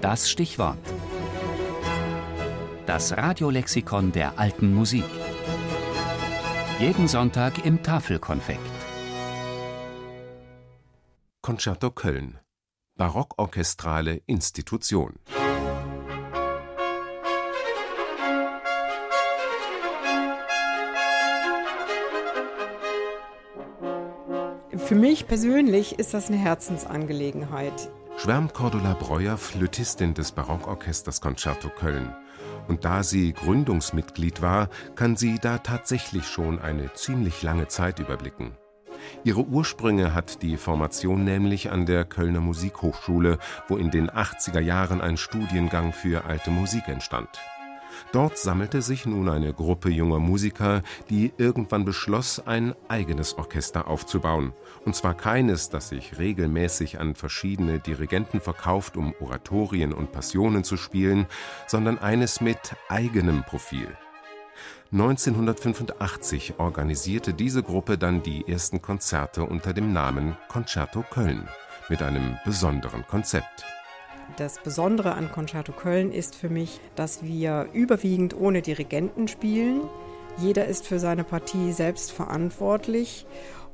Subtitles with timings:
[0.00, 0.78] Das Stichwort.
[2.86, 5.04] Das Radiolexikon der alten Musik.
[6.78, 8.60] Jeden Sonntag im Tafelkonfekt.
[11.42, 12.38] Concerto Köln.
[12.96, 15.18] Barockorchestrale Institution.
[24.78, 27.90] Für mich persönlich ist das eine Herzensangelegenheit.
[28.22, 32.14] Schwärmt Cordula Breuer, Flötistin des Barockorchesters Concerto Köln.
[32.68, 38.58] Und da sie Gründungsmitglied war, kann sie da tatsächlich schon eine ziemlich lange Zeit überblicken.
[39.24, 43.38] Ihre Ursprünge hat die Formation nämlich an der Kölner Musikhochschule,
[43.68, 47.30] wo in den 80er Jahren ein Studiengang für alte Musik entstand.
[48.12, 54.52] Dort sammelte sich nun eine Gruppe junger Musiker, die irgendwann beschloss, ein eigenes Orchester aufzubauen.
[54.84, 60.76] Und zwar keines, das sich regelmäßig an verschiedene Dirigenten verkauft, um Oratorien und Passionen zu
[60.76, 61.26] spielen,
[61.66, 63.88] sondern eines mit eigenem Profil.
[64.92, 71.48] 1985 organisierte diese Gruppe dann die ersten Konzerte unter dem Namen Concerto Köln
[71.88, 73.64] mit einem besonderen Konzept.
[74.36, 79.82] Das Besondere an Concerto Köln ist für mich, dass wir überwiegend ohne Dirigenten spielen.
[80.38, 83.26] Jeder ist für seine Partie selbst verantwortlich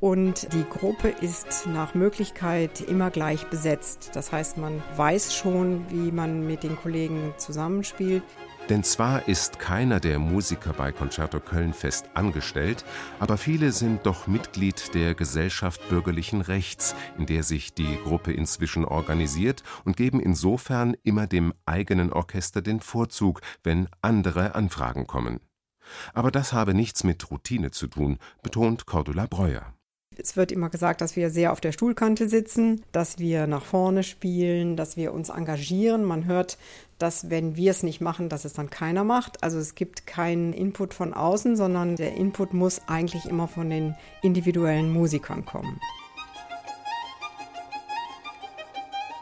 [0.00, 4.10] und die Gruppe ist nach Möglichkeit immer gleich besetzt.
[4.14, 8.22] Das heißt, man weiß schon, wie man mit den Kollegen zusammenspielt.
[8.70, 12.84] Denn zwar ist keiner der Musiker bei Concerto Köln fest angestellt,
[13.18, 18.84] aber viele sind doch Mitglied der Gesellschaft bürgerlichen Rechts, in der sich die Gruppe inzwischen
[18.84, 25.40] organisiert und geben insofern immer dem eigenen Orchester den Vorzug, wenn andere Anfragen kommen.
[26.14, 29.74] Aber das habe nichts mit Routine zu tun, betont Cordula Breuer.
[30.22, 34.02] Es wird immer gesagt, dass wir sehr auf der Stuhlkante sitzen, dass wir nach vorne
[34.02, 36.04] spielen, dass wir uns engagieren.
[36.04, 36.58] Man hört,
[36.98, 39.42] dass wenn wir es nicht machen, dass es dann keiner macht.
[39.42, 43.94] Also es gibt keinen Input von außen, sondern der Input muss eigentlich immer von den
[44.20, 45.80] individuellen Musikern kommen.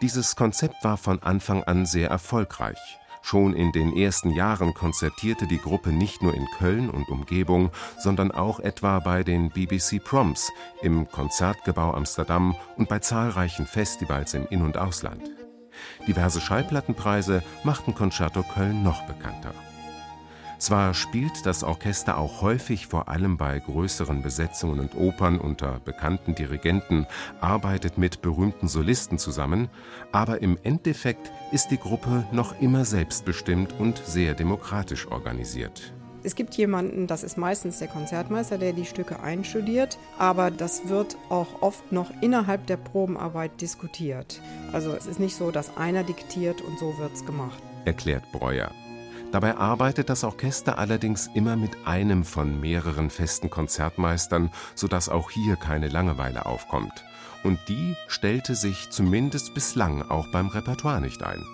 [0.00, 2.98] Dieses Konzept war von Anfang an sehr erfolgreich.
[3.26, 8.30] Schon in den ersten Jahren konzertierte die Gruppe nicht nur in Köln und Umgebung, sondern
[8.30, 14.62] auch etwa bei den BBC Proms, im Konzertgebau Amsterdam und bei zahlreichen Festivals im In-
[14.62, 15.28] und Ausland.
[16.06, 19.54] Diverse Schallplattenpreise machten Concerto Köln noch bekannter.
[20.58, 26.34] Zwar spielt das Orchester auch häufig vor allem bei größeren Besetzungen und Opern unter bekannten
[26.34, 27.06] Dirigenten,
[27.40, 29.68] arbeitet mit berühmten Solisten zusammen,
[30.12, 35.92] aber im Endeffekt ist die Gruppe noch immer selbstbestimmt und sehr demokratisch organisiert.
[36.22, 41.16] Es gibt jemanden, das ist meistens der Konzertmeister, der die Stücke einstudiert, aber das wird
[41.28, 44.40] auch oft noch innerhalb der Probenarbeit diskutiert.
[44.72, 47.62] Also es ist nicht so, dass einer diktiert und so wird es gemacht.
[47.84, 48.72] Erklärt Breuer.
[49.32, 55.56] Dabei arbeitet das Orchester allerdings immer mit einem von mehreren festen Konzertmeistern, sodass auch hier
[55.56, 57.04] keine Langeweile aufkommt.
[57.44, 61.44] Und die stellte sich zumindest bislang auch beim Repertoire nicht ein.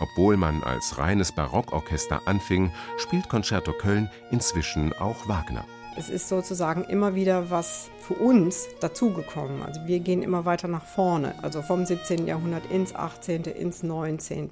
[0.00, 5.64] Obwohl man als reines Barockorchester anfing, spielt Concerto Köln inzwischen auch Wagner.
[5.98, 9.62] Es ist sozusagen immer wieder was für uns dazugekommen.
[9.62, 12.26] Also wir gehen immer weiter nach vorne, also vom 17.
[12.26, 14.50] Jahrhundert ins 18., ins 19.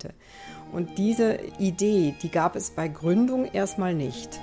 [0.72, 4.40] Und diese Idee, die gab es bei Gründung erstmal nicht.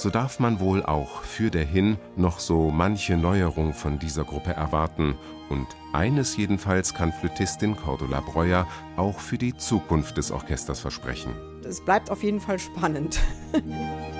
[0.00, 4.54] So darf man wohl auch für der Hin noch so manche Neuerung von dieser Gruppe
[4.54, 5.14] erwarten.
[5.50, 8.66] Und eines jedenfalls kann Flötistin Cordula Breuer
[8.96, 11.34] auch für die Zukunft des Orchesters versprechen.
[11.66, 13.20] Es bleibt auf jeden Fall spannend.